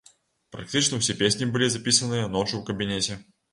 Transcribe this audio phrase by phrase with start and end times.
[0.55, 3.23] Практычна ўсе песні былі запісаныя ноччу ў кабінеце.